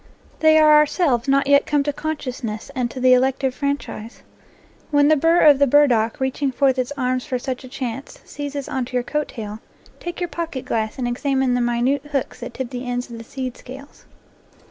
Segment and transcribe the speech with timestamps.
[0.39, 4.23] They are ourselves not yet come to consciousness and to the elective franchise.
[4.89, 8.17] When the burr of the bur dock, reaching forth its arms for such a chance,
[8.25, 9.59] seizes on to your coat tail,
[9.99, 13.23] take your pocket glass and examine the minute hooks that tip the ends of the
[13.23, 14.05] seed scales.